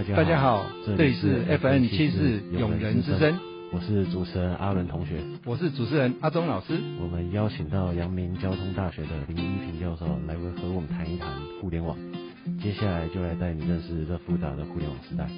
[0.00, 3.38] 大家大家好，这这里是 FN 七四永人之声，
[3.70, 5.20] 我是主持人阿伦同学。
[5.44, 6.80] 我是主持人阿忠老师。
[6.98, 11.28] 我们邀请到阳明交通大学的林一平教授来为和我们谈一谈
[11.60, 11.98] 互联网。
[12.62, 15.28] 接下来就来带你认识这复杂的互联网时代。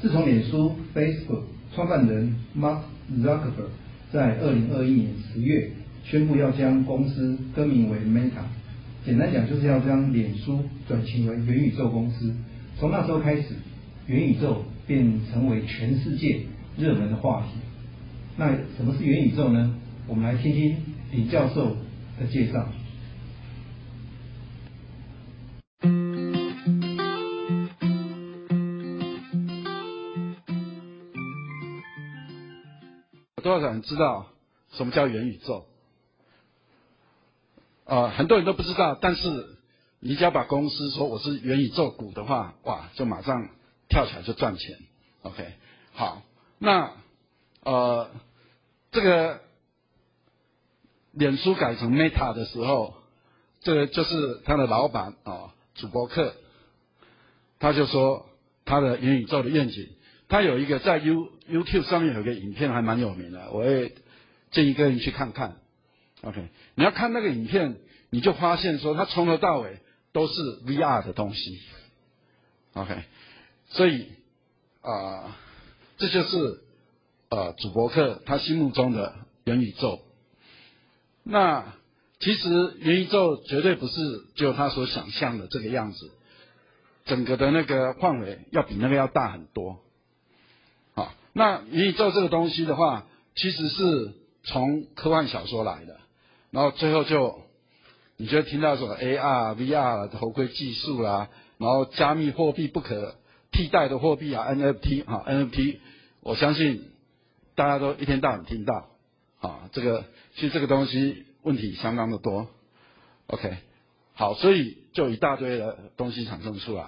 [0.00, 1.42] 自从脸书 （Facebook）
[1.74, 2.82] 创办人 Mark
[3.12, 3.81] Zuckerberg
[4.12, 5.70] 在二零二一年十月
[6.04, 8.44] 宣布要将公司更名为 Meta，
[9.06, 12.34] 简单讲就是要将脸书转型为元宇宙公司。
[12.78, 13.54] 从那时候开始，
[14.06, 16.40] 元宇宙便成为全世界
[16.76, 17.58] 热门的话题。
[18.36, 19.74] 那什么是元宇宙呢？
[20.06, 20.76] 我们来听听
[21.10, 21.76] 李教授
[22.20, 22.68] 的介绍。
[33.72, 34.26] 人知道
[34.72, 35.66] 什么叫元宇宙？
[37.84, 39.56] 呃，很多人都不知道，但是
[40.00, 43.48] 你只要把公司说我是元宇宙股的话，哇，就马上
[43.88, 44.78] 跳起来就赚钱。
[45.22, 45.52] OK，
[45.92, 46.22] 好，
[46.58, 46.92] 那
[47.64, 48.10] 呃，
[48.92, 49.40] 这个
[51.10, 52.94] 脸书改成 Meta 的时候，
[53.60, 56.34] 这个就是他的老板啊，主播克，
[57.58, 58.26] 他就说
[58.64, 59.88] 他的元宇宙的愿景。
[60.32, 63.92] 他有一个在 You YouTube 上面有一个影片还蛮有名的，我也
[64.50, 65.58] 建议各位去看看。
[66.22, 67.76] OK，你要看那个影片，
[68.08, 69.80] 你就发现说他从头到尾
[70.14, 70.32] 都是
[70.64, 71.60] VR 的东西。
[72.72, 73.02] OK，
[73.66, 74.08] 所以
[74.80, 75.36] 啊、
[75.98, 76.62] 这就是
[77.28, 79.14] 呃主播客他心目中的
[79.44, 80.00] 元宇宙。
[81.24, 81.74] 那
[82.20, 82.48] 其实
[82.78, 86.10] 元宇宙绝对不是就他所想象的这个样子，
[87.04, 89.80] 整个的那个范围要比那个要大很多。
[91.32, 95.98] 那元宇宙这个东西的话，其实是从科幻小说来的，
[96.50, 97.40] 然后最后就
[98.16, 103.16] 你就听到什么 AR、VR 头盔技术啦，然后加密货币不可
[103.50, 105.78] 替代的货币啊，NFT 啊，NFT，
[106.20, 106.90] 我相信
[107.54, 108.90] 大家都一天到晚听到
[109.40, 110.04] 啊，这个
[110.34, 112.48] 其实这个东西问题相当的多。
[113.28, 113.56] OK，
[114.14, 116.84] 好，所以就一大堆的东西产生出来。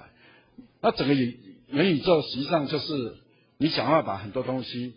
[0.82, 1.34] 那整个元
[1.68, 3.16] 元宇宙实际上就是
[3.64, 4.92] 你想要把很多东西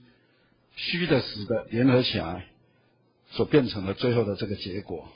[0.75, 2.47] 虚的实的联合起来，
[3.31, 5.07] 所变成的最后的这个结果。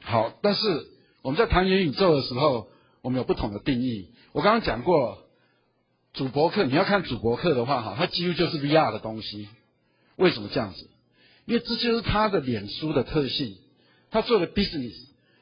[0.00, 0.86] 好，但是
[1.22, 2.68] 我们在谈元宇宙的时候，
[3.02, 4.10] 我们有不同的定义。
[4.30, 5.24] 我刚刚讲过，
[6.12, 9.48] 主博客你要看主博客的话，哈，它几乎就是 VR 的东西。
[10.14, 10.88] 为什么这样子？
[11.46, 13.58] 因为这就是它的脸书的特性。
[14.12, 14.94] 它做的 business，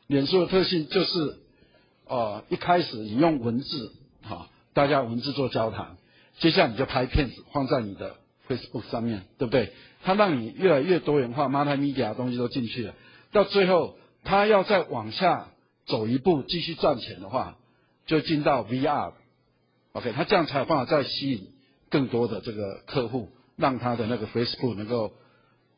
[0.06, 1.39] 脸书的特性就是，
[2.06, 3.93] 呃，一开始你用文字，
[4.23, 5.99] 哈、大家文字做交谈，
[6.39, 8.17] 接下来你就拍片子放在你的
[8.49, 9.72] Facebook 上面，对不对？
[10.03, 12.95] 它让你越来越多元化，multimedia 的东西都进去了，
[13.33, 15.49] 到最后它要再往下
[15.87, 17.56] 走一步，继续赚钱的话，
[18.06, 19.12] 就进到 VR。
[19.93, 21.53] OK，它这样才有办法再吸引
[21.89, 25.12] 更多的这个客户，让它的那个 Facebook 能够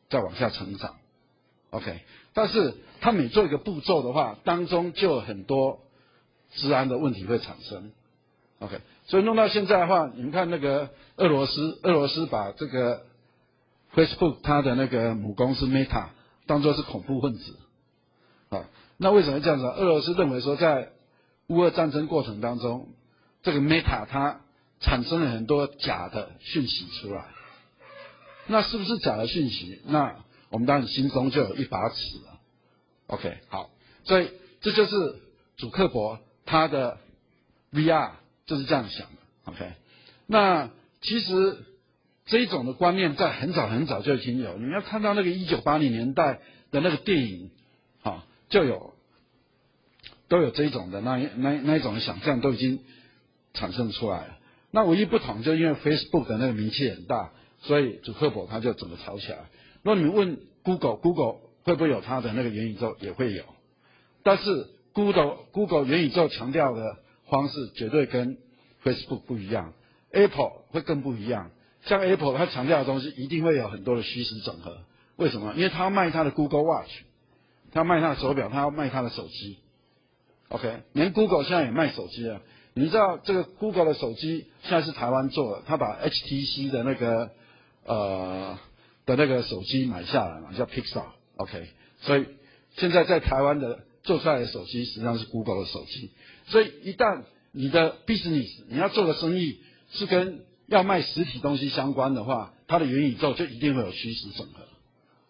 [0.09, 0.95] 再往下成长。
[1.69, 2.01] OK，
[2.33, 5.81] 但是它每做一个步骤的话，当中就有很多
[6.55, 7.91] 治安的问题会产生。
[8.59, 13.05] OK，所以弄到现在的话，你们看那个俄罗斯，俄罗斯把这个
[13.93, 16.07] Facebook 它的那个母公司 Meta
[16.47, 17.55] 当做是恐怖分子
[18.49, 18.65] 啊。
[18.97, 19.65] 那为什么这样子？
[19.65, 20.89] 俄罗斯认为说，在
[21.47, 22.87] 乌俄战争过程当中，
[23.43, 24.41] 这个 Meta 它
[24.79, 27.25] 产生了很多假的讯息出来。
[28.47, 29.81] 那是不是假的讯息？
[29.85, 30.15] 那
[30.49, 31.95] 我们当然心中就有一把尺。
[33.05, 33.69] OK，好，
[34.03, 34.31] 所以
[34.61, 35.21] 这就是
[35.57, 36.97] 主克伯他的
[37.71, 38.11] VR
[38.47, 39.17] 就是这样想的。
[39.45, 39.73] OK，
[40.25, 40.71] 那
[41.01, 41.57] 其实
[42.25, 44.57] 这一种的观念在很早很早就已经有。
[44.57, 46.39] 你们要看到那个一九八零年代
[46.71, 47.51] 的那个电影，
[48.01, 48.95] 啊，就有
[50.27, 52.79] 都有这一种的那那那一种的想象都已经
[53.53, 54.37] 产生出来了。
[54.71, 57.31] 那唯一不同就因为 Facebook 的那个名气很大，
[57.61, 59.37] 所以主克伯他就整个炒起来。
[59.83, 63.43] 如果你们问 Google，Google 会不会有它的那个元宇宙，也会有。
[64.23, 66.97] 但是 Google Google 元宇宙强调的
[67.29, 68.37] 方式绝对跟
[68.83, 69.73] Facebook 不一样
[70.11, 71.51] ，Apple 会更不一样。
[71.85, 74.79] 像 Apple 它强调的东西一定会有很多的虚实整合。
[75.15, 75.53] 为什么？
[75.55, 76.89] 因为它要卖它的 Google Watch，
[77.71, 79.57] 它要卖它的手表，它要卖它的手机。
[80.49, 82.41] OK，连 Google 现在也卖手机了。
[82.73, 87.31] 你知道这个 Google 的手机现在是台湾做的，它把 HTC 的那个
[87.85, 88.59] 呃
[89.05, 91.03] 的那个手机买下来嘛，叫 Pixel。
[91.37, 91.67] OK，
[92.01, 92.27] 所以
[92.75, 96.09] 现在在台湾的做出来的手机实际上是 Google 的手机。
[96.47, 99.59] 所以一旦你的 business 你要做的生意
[99.91, 104.63] 是跟要卖实体东西相关的话，它的元宇宙就一定会有虚实整合。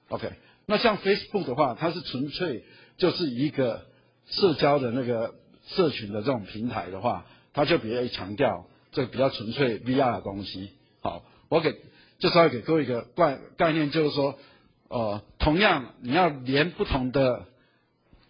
[0.09, 0.31] OK，
[0.65, 2.63] 那像 Facebook 的话，它是纯粹
[2.97, 3.85] 就是一个
[4.27, 5.35] 社交的那个
[5.67, 10.71] 社群的这种平台的话，它就比较强调这个比较纯粹 VR 的东西。
[11.01, 11.75] 好，我给
[12.19, 14.39] 就稍微给各位一个概概念，就是说，
[14.87, 17.45] 呃，同样你要连不同的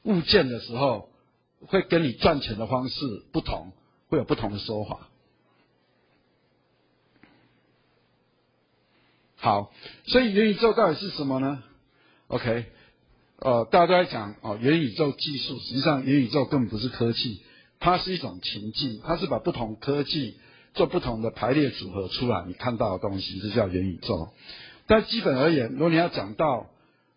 [0.08, 1.10] 物件的时候，
[1.68, 2.96] 会跟你赚钱的方式
[3.34, 3.74] 不同，
[4.08, 5.10] 会有不同的说法。
[9.36, 9.72] 好，
[10.06, 11.62] 所以元宇宙到底是什么呢
[12.28, 12.66] ？OK，
[13.40, 17.42] 呃，大家都在讲哦，元宇宙技术，实际上元宇宙根本不是科技，
[17.80, 20.38] 它是一种情境，它是把不同科技
[20.74, 24.30] 做不同的排列组合出来，你看到的东西，这叫元宇宙。
[24.88, 26.68] 但基本而言，如果你要讲到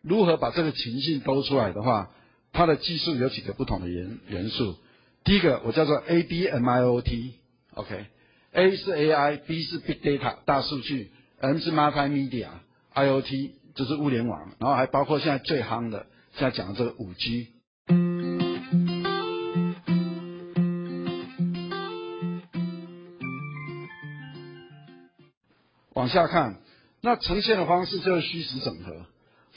[0.02, 2.10] 如何把这个情境兜出来的话，
[2.52, 4.76] 它的技术有几个不同的元元素。
[5.25, 7.35] 第一个我叫做 A B M I O T。
[7.75, 11.12] OK，A 是 AI，B 是 Big Data 大数据。
[11.38, 17.49] M 是 Multimedia，IoT 就是物联网，然后还包括现在最夯的，现在讲的这个五 G。
[25.94, 26.61] 往下看，
[27.00, 29.06] 那呈现的方式就是虚实整合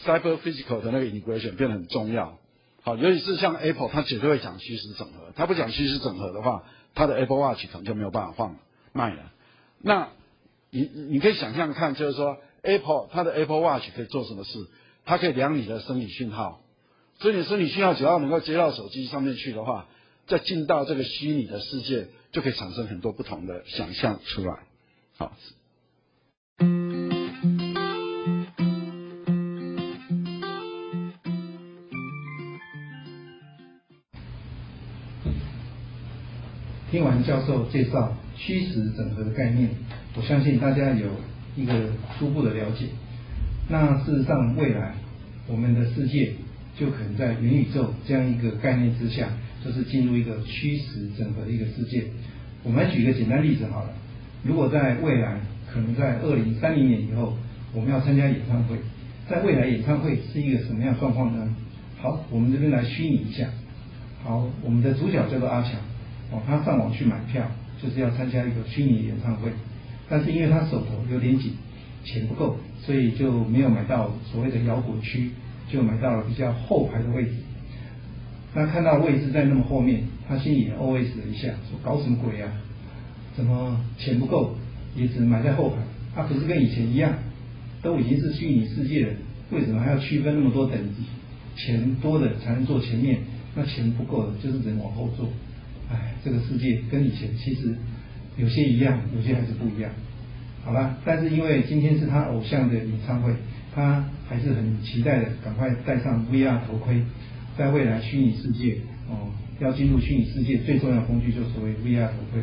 [0.04, 2.38] ，Cyber Physical 的那个 integration 变得很重要。
[2.86, 8.58] 好，尤其是像 Apple，它绝对会讲虚实整合，它不讲虚实整合的话，它的 Apple Watch 可能就没有办法放
[8.92, 9.32] 卖了。
[9.80, 10.10] 那
[10.70, 14.68] 你你可以想象看，就是说，Apple 它的 Apple Watch 可以做什么事？
[15.06, 16.62] 它可以量你的生理讯号，
[17.20, 19.88] 所以你生理讯号只要能够接到手机上面去的话，
[20.28, 24.60] 再进到这个虚拟的世界，就可以产生很多不同的想象出来。
[25.18, 25.32] 好。
[36.94, 39.68] 听完教授介绍虚实整合的概念。
[40.16, 41.08] 我相信大家有
[41.56, 42.86] 一个初步的了解。
[43.68, 44.94] 那事实上，未来
[45.48, 46.34] 我们的世界
[46.78, 49.28] 就可能在元宇宙这样一个概念之下，
[49.66, 52.04] 就是进入一个虚实整合的一个世界。
[52.62, 53.90] 我们来举一个简单例子好了。
[54.44, 55.42] 如果在未来，
[55.74, 57.36] 可能在二零三零年以后，
[57.74, 58.78] 我们要参加演唱会，
[59.28, 61.56] 在未来演唱会是一个什么样状况呢？
[62.00, 63.48] 好，我们这边来虚拟一下。
[64.24, 65.72] 好，我们的主角叫做阿强，
[66.32, 67.50] 哦，他上网去买票，
[67.82, 69.52] 就是要参加一个虚拟演唱会。
[70.10, 71.54] 但是因为他手头有点紧，
[72.04, 75.32] 钱不够，所以就没有买到所谓的摇滚区，
[75.70, 77.32] 就买到了比较后排的位置。
[78.54, 82.52] 那看到位置在那么后面，他心里 OS 了一下，说搞什么鬼啊？
[83.36, 84.56] 怎么钱不够，
[84.96, 85.78] 也只能买在后排？
[86.16, 87.14] 他不是跟以前一样，
[87.82, 89.14] 都已经是虚拟世界了，
[89.50, 91.04] 为什么还要区分那么多等级？
[91.56, 93.20] 钱多的才能坐前面，
[93.56, 95.28] 那钱不够的，就是只能往后坐。
[95.92, 97.76] 哎，这个世界跟以前其实。
[98.36, 99.92] 有些一样，有些还是不一样。
[100.66, 103.32] 好了，但是因为今天是他偶像的演唱会，
[103.76, 107.04] 他还是很期待的，赶快戴上 VR 头盔，
[107.56, 108.78] 在未来虚拟世界
[109.08, 112.42] 哦，要进入虚拟世界最重要的工具就所谓 VR 头盔。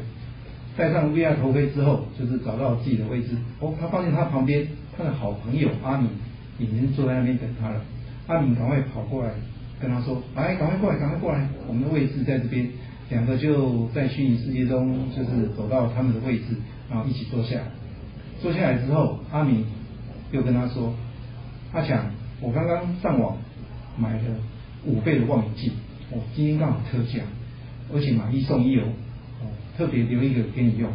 [0.77, 3.31] 戴上 VR 头盔之后，就是找到自己的位置。
[3.59, 4.65] 哦，他发现他旁边
[4.97, 6.09] 他的好朋友阿敏
[6.61, 7.83] 已经坐在那边等他了。
[8.29, 9.33] 阿敏赶快跑过来
[9.81, 12.69] 跟他说：“来，赶快过来，赶快过来，我们的位置在这边。”
[13.11, 16.55] 两个就在虚拟世界中，就是走到他们的位置，
[16.89, 17.61] 然后一起坐下。
[18.41, 19.67] 坐下来之后，阿明
[20.31, 20.95] 又跟他说
[21.75, 22.07] ：“阿强，
[22.41, 23.37] 我刚刚上网
[23.99, 24.23] 买了
[24.87, 25.73] 五倍的望远镜，
[26.13, 27.25] 哦，今天刚好特价，
[27.93, 28.85] 而且买一送一哦，
[29.43, 29.47] 哦，
[29.77, 30.89] 特别留一个给你用。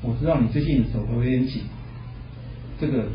[0.00, 1.64] 我知道你最近手头有点紧，
[2.80, 3.08] 这个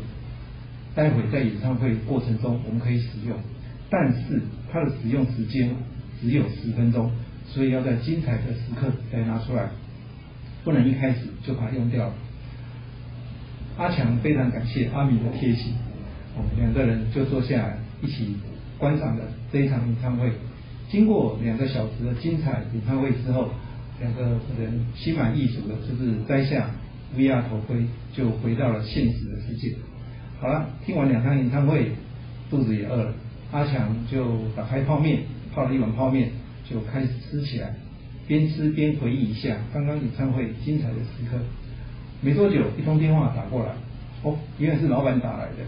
[0.94, 3.36] 待会在演唱会过程中我们可以使用，
[3.90, 4.40] 但是
[4.70, 5.74] 它的使用时间
[6.20, 7.10] 只有十分钟。”
[7.46, 9.68] 所以要在精彩的时刻才拿出来，
[10.64, 12.12] 不能一开始就把它用掉。
[13.76, 15.74] 阿强非常感谢阿敏的贴心，
[16.36, 18.36] 我们两个人就坐下来一起
[18.78, 20.32] 观赏了这一场演唱会。
[20.88, 23.50] 经过两个小时的精彩演唱会之后，
[24.00, 24.22] 两个
[24.58, 26.70] 人心满意足的，就是摘下
[27.16, 29.74] VR 头盔，就回到了现实的世界。
[30.40, 31.92] 好了，听完两场演唱会，
[32.50, 33.14] 肚子也饿了，
[33.50, 35.22] 阿强就打开泡面，
[35.52, 36.30] 泡了一碗泡面。
[36.68, 37.74] 就开始吃起来，
[38.26, 41.36] 边吃边回忆一下刚刚演唱会精彩的时刻。
[42.22, 43.72] 没多久，一通电话打过来，
[44.22, 45.58] 哦，原来是老板打来的。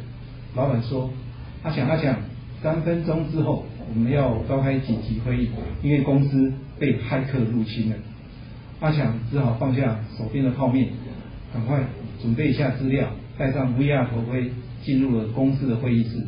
[0.54, 1.10] 老板说
[1.62, 2.16] ：“阿强，阿强，
[2.62, 5.50] 三分钟之后我们要召开紧急会议，
[5.82, 7.96] 因为公司被骇客入侵了。”
[8.80, 10.88] 阿强只好放下手边的泡面，
[11.52, 11.82] 赶快
[12.22, 14.50] 准备一下资料，戴上 VR 头盔，
[14.82, 16.26] 进入了公司的会议室。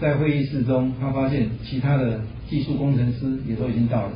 [0.00, 2.20] 在会议室中，他发现其他的。
[2.48, 4.12] 技术工程师也都已经到了，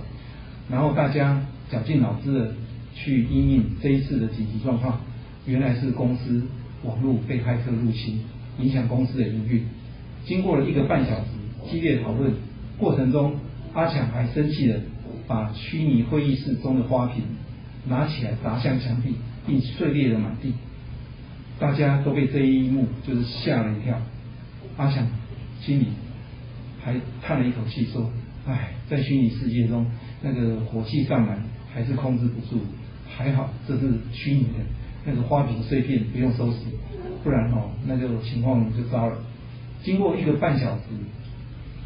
[0.70, 2.54] 然后大家绞尽脑汁的
[2.94, 5.00] 去应应这一次的紧急状况，
[5.46, 6.42] 原来是公司
[6.84, 8.20] 网络被骇客入侵，
[8.58, 9.64] 影响公司的营运。
[10.24, 11.26] 经过了一个半小时
[11.70, 12.32] 激烈讨论
[12.76, 13.34] 过程中，
[13.72, 14.80] 阿强还生气的
[15.26, 17.22] 把虚拟会议室中的花瓶
[17.86, 19.14] 拿起来砸向墙壁，
[19.46, 20.52] 并碎裂了满地。
[21.58, 24.00] 大家都被这一幕就是吓了一跳。
[24.76, 25.06] 阿强
[25.60, 25.86] 心里
[26.88, 28.10] 还叹了一口气，说
[28.48, 29.84] ：“唉，在虚拟世界中，
[30.22, 31.38] 那个火气上来
[31.70, 32.62] 还是控制不住。
[33.06, 34.64] 还好这是虚拟的，
[35.04, 36.58] 那个花瓶碎片不用收拾，
[37.22, 39.18] 不然哦，那个情况就糟了。”
[39.84, 40.82] 经过一个半小时，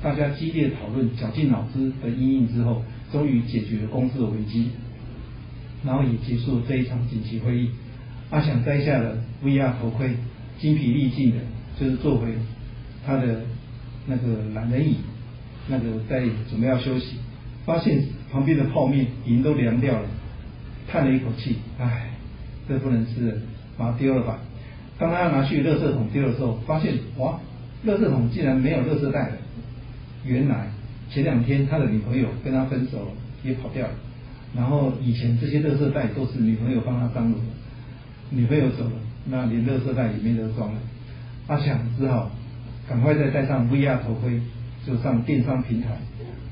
[0.00, 4.70] 大家激烈讨论、绞尽脑汁的阴影之后，终于解决了公司的危机，
[5.84, 7.70] 然后也结束了这一场紧急会议。
[8.30, 10.14] 阿翔摘下了 VR 头盔，
[10.60, 11.38] 精疲力尽的，
[11.78, 12.34] 就是坐回
[13.04, 13.42] 他的
[14.06, 14.96] 那个懒人椅，
[15.68, 17.16] 那个在准备要休息，
[17.64, 20.08] 发现旁边的泡面已经都凉掉了，
[20.88, 22.10] 叹了一口气，唉，
[22.68, 23.38] 这不能吃了，
[23.76, 24.38] 把它丢了吧。
[24.98, 27.38] 当他要拿去垃圾桶丢的时候，发现哇！
[27.84, 29.36] 垃圾桶竟然没有垃圾袋了，
[30.24, 30.68] 原来
[31.10, 33.94] 前两天他的女朋友跟他分手了，也跑掉了。
[34.54, 37.38] 然后以前这些垃圾袋都是女朋友帮他装的，
[38.30, 38.92] 女朋友走了，
[39.26, 40.78] 那连垃圾袋也没得装了。
[41.48, 42.30] 阿强只好
[42.88, 44.40] 赶快再戴上 VR 头盔，
[44.86, 45.88] 就上电商平台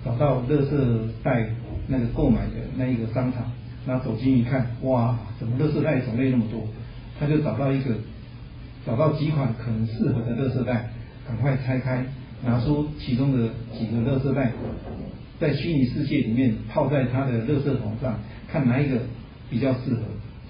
[0.05, 1.51] 找到乐色袋
[1.89, 3.51] 那个购买的那一个商场，
[3.87, 6.67] 然后走进一看，哇，怎么乐色袋种类那么多？
[7.19, 7.95] 他就找到一个，
[8.87, 10.91] 找到几款可能适合的乐色袋。
[11.29, 12.05] 赶快拆开，
[12.45, 14.51] 拿出其中的几个乐色袋，
[15.39, 18.19] 在虚拟世界里面套在他的乐色桶上，
[18.51, 18.97] 看哪一个
[19.49, 20.01] 比较适合。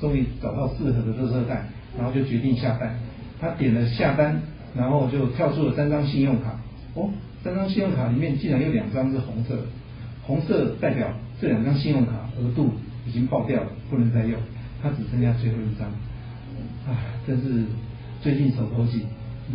[0.00, 1.66] 终于找到适合的乐色袋，
[1.98, 2.98] 然后就决定下单。
[3.38, 4.40] 他点了下单，
[4.74, 6.60] 然后就跳出了三张信用卡。
[6.94, 7.10] 哦，
[7.44, 9.62] 三张信用卡里面竟然有两张是红色的，
[10.22, 11.08] 红色代表
[11.40, 12.70] 这两张信用卡额度
[13.06, 14.38] 已经爆掉了，不能再用。
[14.82, 15.88] 他只剩下最后一张，
[16.86, 17.64] 啊，真是
[18.20, 19.02] 最近手头紧。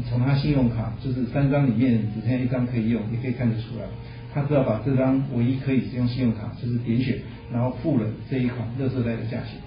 [0.10, 3.86] 从他信用卡就是三张里面只剩下一张可以用，也可以看得出来，
[4.34, 7.18] 他只要把这张唯一可以使用信用卡，就是点选，
[7.52, 9.60] 然后付了这一款热色袋的价钱。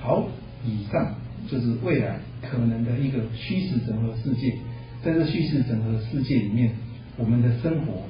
[0.00, 0.26] 好，
[0.64, 1.14] 以上
[1.46, 4.54] 就是未来可能的一个虚实整合世界。
[5.02, 6.72] 在这叙事整合世界里面，
[7.16, 8.04] 我们的生活，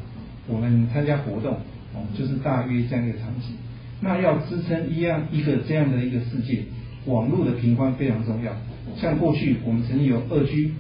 [0.47, 1.55] 我们参加活动，
[1.95, 3.55] 哦，就是大约这样一个场景。
[4.01, 6.65] 那要支撑一样一个这样的一个世界，
[7.07, 8.53] 网络的频宽非常重要。
[8.97, 10.73] 像过去我们曾经有二 G。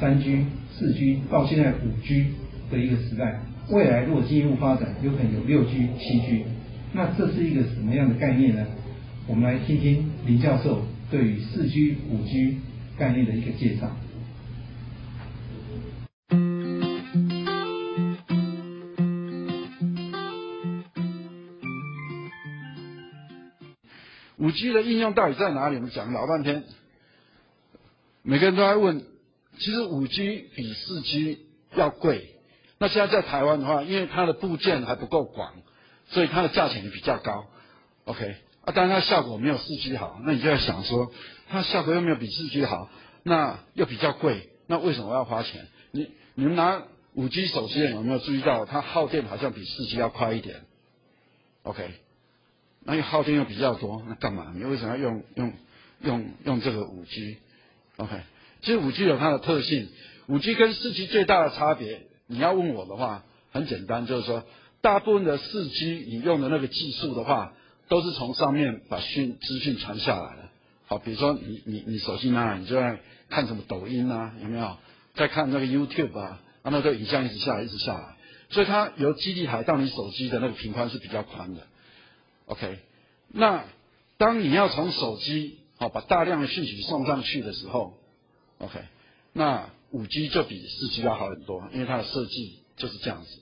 [0.00, 0.44] 三 G、
[0.78, 2.26] 四 G 到现在五 G
[2.70, 6.44] 的一个时代，未来如果进一步发展，有可能有六 G、七 G，
[6.92, 8.64] 那这是一个什么样的概念呢？
[9.26, 12.58] 我们来听听林教授对于四 G、五 G
[12.96, 13.90] 概念的一个介绍。
[24.48, 25.76] 五 G 的应用到底在哪里？
[25.76, 26.64] 我们讲了老半天，
[28.22, 29.04] 每个人都在问。
[29.58, 32.36] 其实五 G 比四 G 要贵，
[32.78, 35.52] 那现在在台湾的话，因为它的部件还不够广，
[36.08, 37.44] 所以它的价钱也比较高。
[38.06, 41.12] OK，啊，当然它效果没有四 G 好，那你就要想说，
[41.50, 42.88] 它效果又没有比四 G 好，
[43.24, 45.66] 那又比较贵，那为什么要花钱？
[45.90, 50.62] 你你们拿五 G 手机有没有注意到，它耗电好像比四 G 要快一点
[51.64, 51.92] ？OK，
[52.84, 54.52] 那又耗电又比较多，那干嘛？
[54.56, 55.52] 你为什么要用用
[56.02, 58.20] 用用这个五 G？OK。
[58.62, 59.88] 其实五 G 有它的特性，
[60.26, 64.44] 五 G 跟四 G 最大的差别，你要问我的话，很简单，就是说，
[64.80, 67.52] 大部分的四 G 你用的那个技术的话，
[67.88, 70.48] 都是从上面把讯资讯传下来的。
[70.86, 74.76] 好，比如说你你你手机拿来，你就在看什么抖音啊，有没有？
[75.14, 78.16] 在看那个 YouTube 啊，那个影像一直下来，一直下来，
[78.50, 81.66] 所以它由基地台到你手机的那个频宽是比较宽的。
[82.48, 82.78] OK，
[83.28, 83.64] 那
[84.16, 87.94] 当你要从手机好把大量的讯息送上去的时候
[88.58, 88.80] ，OK，
[89.32, 93.40] 那五 G 就比四 G 要好很多，因为它的设计就是这样子。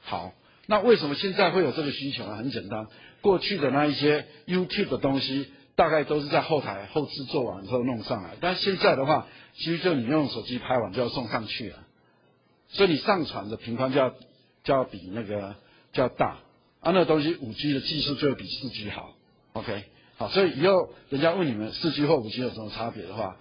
[0.00, 0.32] 好，
[0.66, 2.36] 那为什么现在会有这个需求呢？
[2.36, 2.86] 很简单，
[3.20, 11.84] 过去的那一些 YouTube 的东西，大概都是在后台后制做完之后弄上来，但现在的话，其实就你用手机拍完就要送上去了，
[12.70, 14.10] 所以你上传的频宽就要
[14.64, 15.54] 就要比那个
[15.92, 16.38] 就要大，
[16.80, 19.14] 啊，那东西五 G 的技术就会比四 G 好。
[19.54, 19.84] OK，
[20.16, 23.36] 好，所以以后人家问你们四 G 或五 G 有什么差别的话，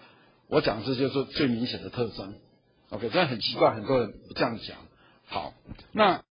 [0.48, 2.34] 我讲这就是最明显的特征
[2.90, 4.78] ，OK，这样很奇怪，很多人不这样讲。
[5.28, 5.54] 好，
[5.92, 6.24] 那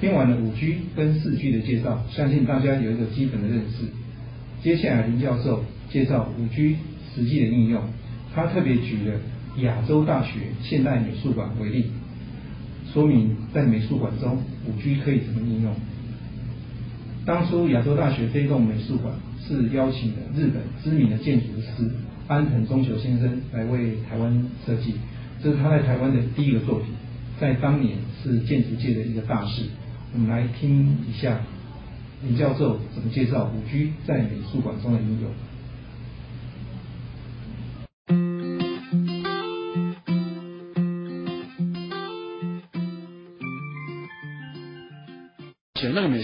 [0.00, 3.88] 听完了五 G 跟四 G 的介绍，相信大家有一个基本的认识。
[4.62, 6.78] 接下来林教授介绍五 G
[7.14, 7.82] 实际的应用，
[8.34, 9.20] 他特别举了
[9.62, 11.86] 亚洲大学现代美术馆为例。
[12.92, 15.74] 说明在美术馆中，五 G 可以怎么应用？
[17.24, 19.14] 当初亚洲大学非动美术馆
[19.46, 21.90] 是邀请了日本知名的建筑师
[22.28, 24.94] 安藤忠雄先生来为台湾设计，
[25.42, 26.88] 这是他在台湾的第一个作品，
[27.40, 29.62] 在当年是建筑界的一个大事。
[30.12, 31.40] 我们来听一下
[32.22, 35.30] 林教授怎么介绍五 G 在美术馆中的应用。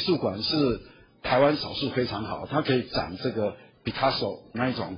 [0.01, 0.81] 美术馆是
[1.23, 3.55] 台湾少数非常好，它可以展这个
[3.85, 4.97] 毕卡索那一种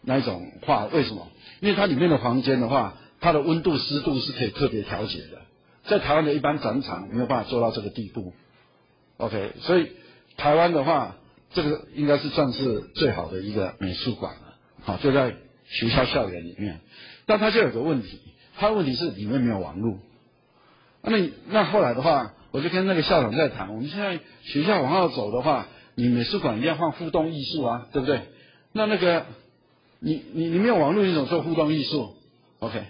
[0.00, 0.86] 那一种画。
[0.86, 1.28] 为什么？
[1.60, 5.42] 因为它里面的房间的话，它的温度湿度是可以特别调节的。
[5.84, 8.32] 在台湾的一般展场没有办法做到这个地步。
[9.18, 9.92] OK，所以
[10.38, 11.16] 台湾的话，
[11.52, 14.54] 这个应该是算是最好的一个美术馆了。
[14.80, 15.36] 好，就在
[15.66, 16.80] 学校校园里面，
[17.26, 18.18] 但它就有个问题，
[18.56, 19.98] 它的问题是里面没有网络。
[21.02, 28.22] 那那后来的话，我就跟那个校长在谈，我们现在学校往后走的话，你美术馆一定要放互动艺术啊，对不对？
[28.72, 29.26] 那那个
[30.00, 32.14] 你你你没有网络，你怎么做互动艺术
[32.60, 32.82] ？OK，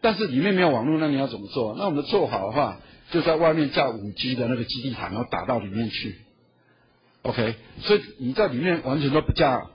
[0.00, 1.74] 但是里面没有网络，那你要怎么做？
[1.78, 2.80] 那我们做好的话，
[3.10, 6.16] 就在外面架五 G 的那个基地台，然后打到里面去。
[7.22, 9.66] OK，所以你在里面完全都不架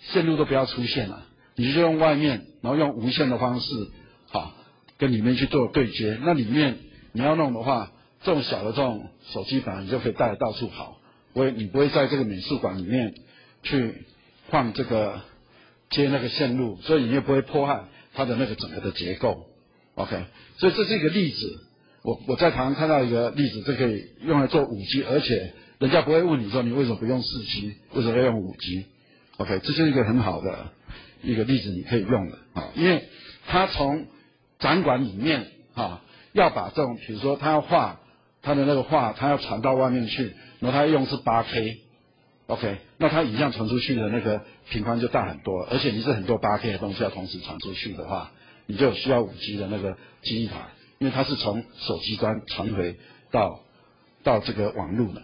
[0.00, 3.66] 线路都不要出现了，你就用外面，然后用无线的方式，
[4.30, 4.52] 好
[4.98, 6.18] 跟里面去做对接。
[6.22, 6.78] 那里面
[7.12, 11.00] 你要弄的话，这种小的这种手机板你就可以带到处跑，
[11.32, 13.14] 不会你不会在这个美术馆里面
[13.62, 14.06] 去
[14.48, 15.20] 放这个
[15.90, 17.84] 接那个线路，所以你也不会破坏
[18.14, 19.46] 它的那个整个的结构。
[19.94, 20.24] OK，
[20.58, 21.64] 所以这是一个例子。
[22.02, 25.54] 我我在台湾看到一个例子，这可以用来做五 G，而且。
[25.78, 30.72] 人家不会问你说你为什么不用四 G，为什么要用五 G？OK，这是一个很好的
[31.22, 33.04] 一个例子，你可以用的啊，因为
[33.46, 34.06] 他从
[34.58, 38.00] 展馆里面啊，要把这种，比如说他要画
[38.48, 44.40] 他的那个话，他要传到外面去，然后他用是八 K，OK，那他影像传出去的那个
[44.70, 48.32] 频宽就大很多，而且你是很多八 K 的东西要同时传出去的话，
[48.64, 50.54] 你就需要五 G 的那个基地台，
[50.98, 52.96] 因为它是从手机端传回
[53.30, 53.60] 到
[54.24, 55.20] 到这个网络的。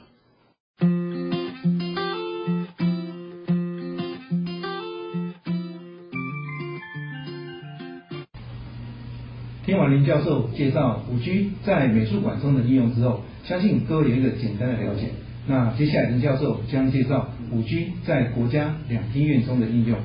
[9.94, 15.10] 林教授介绍五 G 在美术馆中的应用之后，相信各位有一个简单的了解。
[15.46, 19.96] 那接下来林教授将介绍五 G 在国家两厅院中的应用。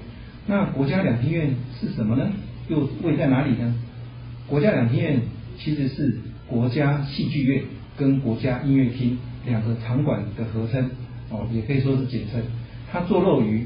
[0.46, 2.30] 那国家两厅院是什么呢？
[2.68, 3.74] 又位在哪里呢？
[4.48, 5.22] 国家两厅院
[5.58, 7.64] 其实是国家戏剧院
[7.98, 10.88] 跟国家音乐厅两个场馆的合称，
[11.32, 12.40] 哦，也可以说是简称。
[12.92, 13.66] 它坐落于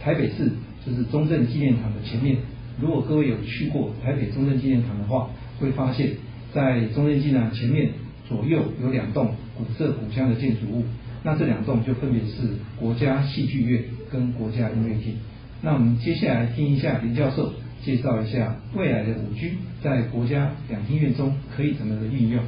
[0.00, 0.52] 台北市，
[0.86, 2.36] 就是中正纪念堂的前面。
[2.80, 5.28] 如果各位有去过台北中正纪念堂的话，
[5.60, 6.16] 会发现，
[6.54, 7.90] 在中正纪念前面
[8.28, 10.84] 左右有两栋古色古香的建筑物，
[11.22, 15.16] 那这两栋就分别是国家戏剧院跟国家音乐厅。
[15.60, 17.52] 那我们接下来听一下林教授
[17.84, 22.44] 介绍一下未来的五 G 在国家两厅院中可以怎么的运用。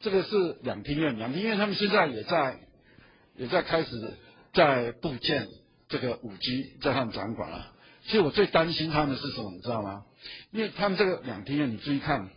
[0.00, 2.56] 这个是两厅院，两厅院他们现在也在
[3.36, 3.90] 也在开始
[4.52, 5.48] 在布建
[5.88, 7.72] 这个五 G 在他们展馆了。
[8.04, 10.04] 其实我最担心他们是什么，你知道吗？
[10.50, 12.30] 因为他们这个两厅院，你注意看，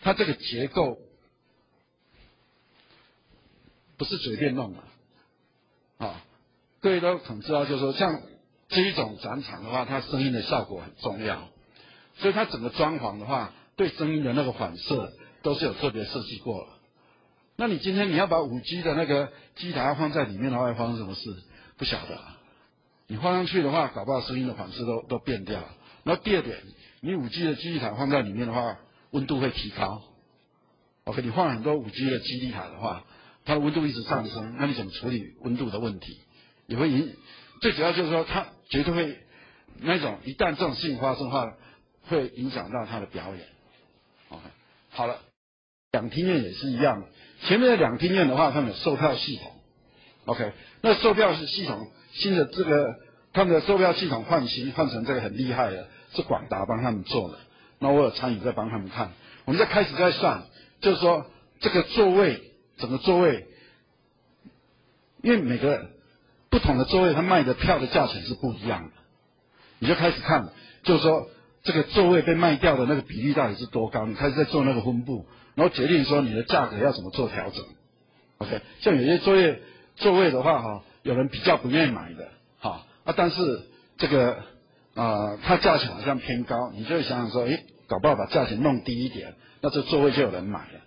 [0.00, 0.96] 它这个结构
[3.96, 4.78] 不是随便弄的
[6.06, 6.24] 啊。
[6.80, 8.22] 各位都很知道，就是说像
[8.68, 11.48] 这一种展场的话，它声音的效果很重要，
[12.18, 16.77] 所以它整个装潢的话，对声音的那个反射都是有特别设计过了。
[17.60, 21.22] 那你今天你要把五 G 的那个机台放在里面的话，会发生什么事？
[21.76, 22.16] 不晓得。
[23.08, 25.58] 你放上去的话，搞不好声音的反射都都变掉。
[26.04, 26.56] 然后第二点，
[27.00, 28.78] 你五 G 的基地台放在里面的话，
[29.10, 30.02] 温度会提高。
[31.02, 33.04] OK，你放很多五 G 的基地台的话，
[33.44, 36.16] 它的温度一直上升，那你怎么处理温度的问题？
[36.68, 37.12] 也会影，
[37.60, 39.18] 最主要就是说，它绝对会
[39.80, 41.54] 那种一旦这种事情发生的话，
[42.06, 43.44] 会影响到它的表演。
[44.28, 44.44] OK，
[44.90, 45.22] 好了。
[45.90, 47.02] 两厅院也是一样，
[47.42, 49.52] 前面的两厅院的话，他们有售票系统
[50.26, 52.96] ，OK，那售票是系统新的这个
[53.32, 57.38] 他们的售票系统换新换成这个很厉害的，是广达帮他们做的，
[57.78, 59.12] 那我有参与在帮他们看，
[59.44, 60.44] 我们在开始在算，
[60.80, 61.26] 就是说
[61.60, 62.42] 这个座位
[62.76, 63.46] 整个座位，
[65.22, 65.90] 因为每个
[66.50, 68.90] 不同的座位，它卖的票的价钱是不一样的，
[69.78, 70.48] 你就开始看，
[70.82, 71.28] 就是说
[71.68, 75.26] 这个座位被卖掉的那个比例到底是多高，你开始在做那个分布。
[75.54, 77.62] 然后决定说你的价格要怎么做调整
[78.38, 78.62] ，OK？
[78.80, 79.60] 像有些座位
[79.96, 83.64] 座位的话哈，有人比较不愿意买的，哈啊，但是
[83.98, 84.38] 这个
[84.94, 90.80] 啊，它价钱好像偏高，你就会想想说，诶，搞不好把价钱弄低一点，那这座位就有人买了。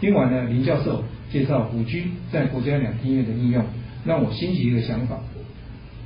[0.00, 3.64] 听完了林教授介绍五 G 在国家两厅院的应用，
[4.04, 5.18] 让我兴起一个想法：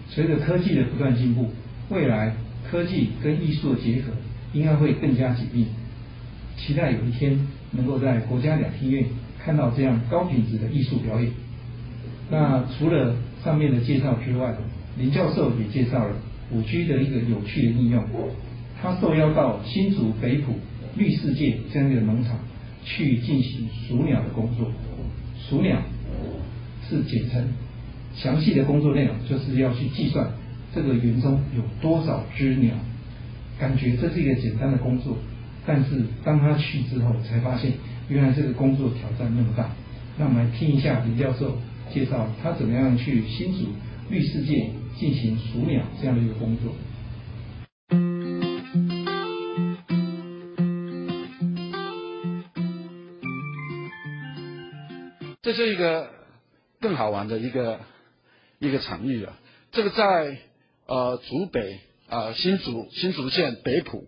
[0.09, 1.51] 随着科技的不断进步，
[1.91, 2.35] 未来
[2.71, 4.13] 科技跟艺术的结合
[4.55, 5.67] 应该会更加紧密。
[6.57, 9.05] 期待有一天能够在国家两厅院
[9.39, 11.31] 看到这样高品质的艺术表演。
[12.31, 13.15] 那除了
[13.45, 14.55] 上面的介绍之外，
[14.97, 16.17] 林教授也介绍了
[16.51, 18.03] 五 G 的一个有趣的应用。
[18.81, 20.55] 他受邀到新竹北埔
[20.97, 22.39] 绿世界这样一个农场。
[22.85, 24.71] 去进行数鸟的工作，
[25.49, 25.81] 数鸟
[26.89, 27.45] 是简称，
[28.15, 30.31] 详细的工作内容就是要去计算
[30.75, 32.75] 这个园中有多少只鸟。
[33.59, 35.17] 感觉这是一个简单的工作，
[35.67, 37.73] 但是当他去之后才发现，
[38.09, 39.71] 原来这个工作挑战那么大。
[40.17, 41.59] 那我们来听一下林教授
[41.93, 43.67] 介绍他怎么样去新竹
[44.11, 46.73] 绿世界进行数鸟这样的一个工作。
[55.59, 56.09] 这个
[56.81, 57.81] 更好玩的一个
[58.61, 59.37] 一个场域啊！
[59.73, 60.39] 这个在
[60.87, 64.07] 呃竹北啊新竹新竹县北埔，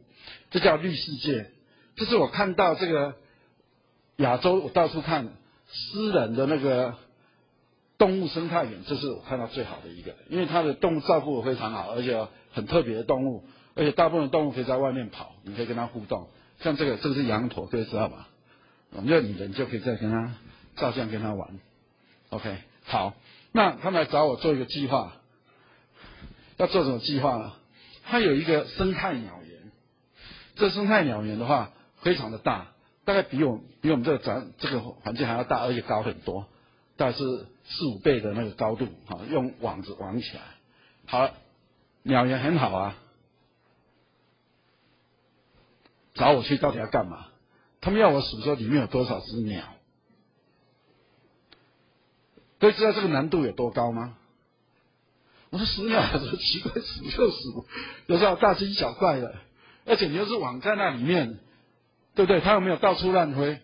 [0.53, 1.51] 这叫绿世界。
[1.97, 3.17] 这是我看到这个
[4.19, 5.27] 亚洲，我到处看
[5.67, 6.95] 私人的那个
[7.99, 13.43] 动物生态园，这是我看到最好的一个，因为它的动物照顾的非常好，而且很特别的动物，
[13.75, 16.29] 而且大部分动物可以在外面跑，你可以跟它互动。
[16.61, 18.29] 像这个，这个是羊驼，各位知道吧？
[18.93, 20.33] 我们要你人就可以再跟它。
[20.81, 21.61] 照相跟他玩
[22.31, 23.15] ，OK，好，
[23.53, 25.13] 那他们来找我做一个计划，
[26.57, 27.53] 要做什么计划呢？
[28.05, 29.71] 他有一个生态鸟园，
[30.57, 32.73] 这生态鸟园的话非常的大，
[33.05, 36.47] 大概比我比我们这个展这个环境还要大，而且高很多，
[36.97, 37.19] 大概是
[37.65, 40.43] 四五倍的那个高度，哈，用网子网起来，
[41.07, 41.31] 好，
[42.03, 42.97] 鸟园很好啊，
[46.15, 47.27] 找我去到底要干嘛？
[47.83, 49.63] 他们要我数说里面有多少只鸟。
[52.61, 54.17] 可以知道这个难度有多高吗？
[55.51, 57.67] 我说死鸟怎么奇怪，死就数，
[58.07, 59.35] 有时候大惊小怪的，
[59.87, 61.41] 而且你又是网在那里面，
[62.15, 62.41] 对不对？
[62.41, 63.59] 它又没有到处乱飞？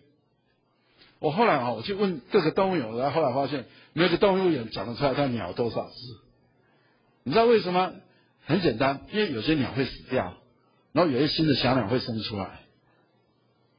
[1.19, 5.95] 我后来啊，我去问各个动物园，然后后来发现，每个动物园讲得出来它鸟多少只。
[7.23, 7.93] 你知道为什么？
[8.45, 10.33] 很简单，因为有些鸟会死掉，
[10.93, 12.61] 然后有些新的小鸟会生出来。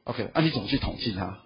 [0.03, 1.39] OK，那你怎么去统计它？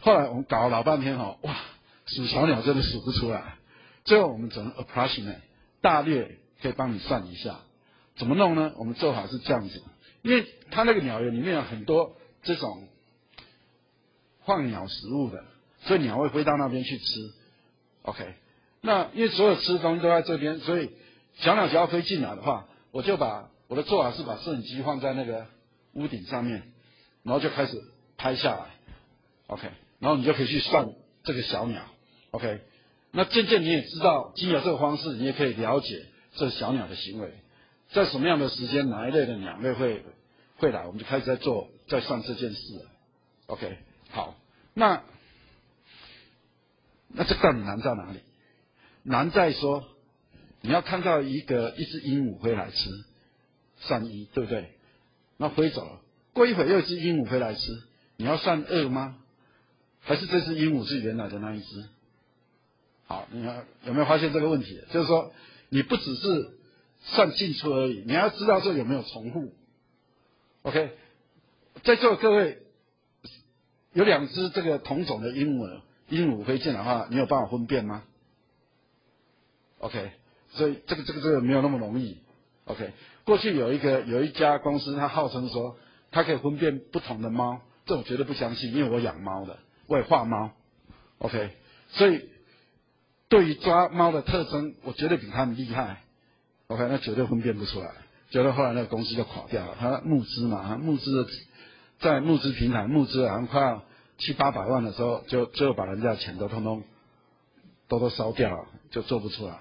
[0.00, 1.56] 后来我们搞了老半天哈，哇！
[2.06, 3.56] 数小鸟真的数不出来，
[4.04, 5.40] 最后我们只能 approximate
[5.80, 7.60] 大略可以帮你算一下，
[8.16, 8.72] 怎么弄呢？
[8.76, 9.82] 我们做法是这样子，
[10.22, 12.88] 因为它那个鸟园里面有很多这种
[14.44, 15.44] 放鸟食物的，
[15.82, 17.04] 所以鸟会飞到那边去吃。
[18.02, 18.34] OK，
[18.82, 20.90] 那因为所有吃东西都在这边，所以
[21.36, 25.46] 小鸟只要飞进来的话，我就把我的做法是把摄影机放在那个
[25.94, 26.70] 屋顶上面，
[27.22, 27.82] 然后就开始
[28.18, 28.66] 拍下来。
[29.46, 29.68] OK，
[30.00, 30.90] 然后你就可以去算
[31.22, 31.82] 这个小鸟。
[32.34, 32.62] OK，
[33.12, 37.32] 那渐渐你也知道，经由这个方式，你也可以了解这小鸟的行为，
[37.92, 40.02] 在什么样的时间，哪一类的鸟类会
[40.56, 42.58] 会来，我们就开始在做，在算这件事。
[43.46, 43.78] OK，
[44.10, 44.34] 好，
[44.74, 45.04] 那
[47.06, 48.18] 那这到底难在哪里？
[49.04, 49.84] 难在说，
[50.60, 52.90] 你要看到一个一只鹦鹉飞来吃，
[53.76, 54.72] 算一，对不对？
[55.36, 56.00] 那飞走了，
[56.32, 57.60] 过一会又一只鹦鹉飞来吃，
[58.16, 59.18] 你要算二吗？
[60.00, 61.88] 还是这只鹦鹉是原来的那一只？
[63.06, 64.80] 好，你看有没有发现这个问题？
[64.90, 65.30] 就是说，
[65.68, 66.50] 你不只是
[67.00, 69.52] 算进出而已，你要知道这有没有重复。
[70.62, 70.90] OK，
[71.82, 72.62] 在座各位
[73.92, 78.04] 有两只这个同种的鹦鹉，鹦鹉飞进来的话，你有办法分辨吗
[79.80, 80.12] ？OK，
[80.52, 82.22] 所以这个这个这个没有那么容易。
[82.64, 82.92] OK，
[83.24, 85.76] 过去有一个有一家公司，它号称说
[86.10, 90.52] 它可以分辨不同的猫，这我绝对不相信，因为我养猫的，我也画猫。
[91.18, 91.50] OK，
[91.90, 92.30] 所以。
[93.34, 96.02] 对于抓猫的特征，我绝对比他们厉害。
[96.68, 97.90] OK，那绝对分辨不出来。
[98.30, 99.76] 结果后来那个公司就垮掉了。
[99.80, 101.26] 他募资嘛，他募资
[101.98, 103.82] 在募资平台募资，好像快要
[104.18, 106.84] 七八百万的时候，就最后把人家的钱都通通
[107.88, 109.58] 都都烧掉了，就做不出来。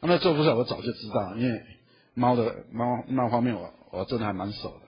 [0.00, 1.62] 那做不出来，我早就知道，因为
[2.14, 4.80] 猫的猫那方面，我我真的还蛮熟的。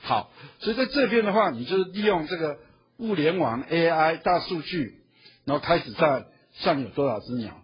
[0.00, 2.58] 好，所以在这边的话，你就利用这个
[2.96, 5.04] 物联网 AI 大数据，
[5.44, 7.62] 然后开始在算有多少只鸟。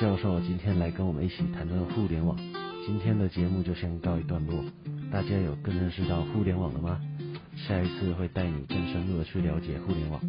[0.00, 2.36] 教授今天来跟我们一起谈论互联网。
[2.84, 4.62] 今天的节目就先告一段落，
[5.10, 7.00] 大家有更认识到互联网了吗？
[7.56, 10.20] 下一次会带你更深入的去了解互联网。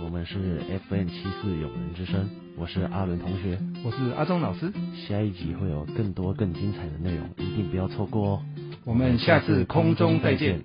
[0.00, 4.72] 我们是 FN 七四永人之声，我是阿伦同学，我是阿忠老师。
[5.08, 8.42] 下一集会有更多更精彩的内容，一定不要错过哦。
[8.84, 10.62] 我们下次空中再见。